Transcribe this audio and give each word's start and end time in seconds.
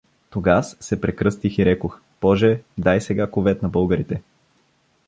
Тогаз 0.29 0.77
се 0.79 1.01
прекръстих 1.01 1.57
и 1.59 1.65
рекох; 1.65 2.01
боже, 2.21 2.61
дай 2.77 3.01
сега 3.01 3.27
кувет 3.31 3.61
на 3.61 3.69
българите. 3.69 4.21